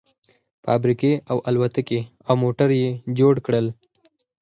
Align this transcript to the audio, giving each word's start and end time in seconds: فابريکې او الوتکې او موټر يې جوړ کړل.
فابريکې 0.63 1.11
او 1.31 1.37
الوتکې 1.49 1.99
او 2.27 2.33
موټر 2.43 2.69
يې 2.81 2.89
جوړ 3.19 3.33
کړل. 3.45 3.67